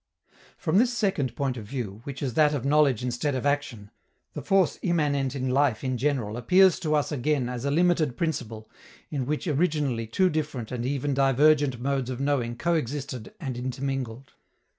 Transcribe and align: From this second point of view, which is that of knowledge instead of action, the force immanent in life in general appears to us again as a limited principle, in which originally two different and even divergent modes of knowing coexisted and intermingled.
From 0.57 0.79
this 0.79 0.91
second 0.91 1.35
point 1.35 1.57
of 1.57 1.65
view, 1.67 2.01
which 2.05 2.23
is 2.23 2.33
that 2.33 2.55
of 2.55 2.65
knowledge 2.65 3.03
instead 3.03 3.35
of 3.35 3.45
action, 3.45 3.91
the 4.33 4.41
force 4.41 4.79
immanent 4.81 5.35
in 5.35 5.51
life 5.51 5.83
in 5.83 5.95
general 5.95 6.37
appears 6.37 6.79
to 6.79 6.95
us 6.95 7.11
again 7.11 7.47
as 7.47 7.65
a 7.65 7.69
limited 7.69 8.17
principle, 8.17 8.67
in 9.11 9.27
which 9.27 9.45
originally 9.45 10.07
two 10.07 10.31
different 10.31 10.71
and 10.71 10.87
even 10.87 11.13
divergent 11.13 11.79
modes 11.79 12.09
of 12.09 12.19
knowing 12.19 12.55
coexisted 12.57 13.35
and 13.39 13.57
intermingled. 13.59 14.33